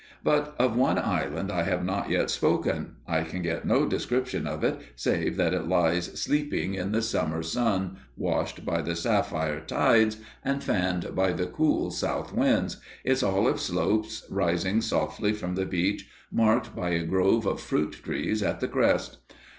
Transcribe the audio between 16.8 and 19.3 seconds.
a grove of fruit trees at the crest.